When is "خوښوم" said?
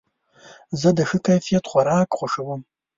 2.17-2.61